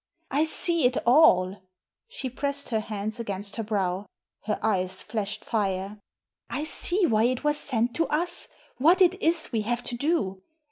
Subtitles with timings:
[0.31, 1.61] "I see it all!"
[2.07, 4.07] She pressed her hands against her brow.
[4.45, 5.99] Her eyes flashed fire."
[6.49, 8.47] I see why it was sent to us,
[8.79, 10.41] what it is we have to do.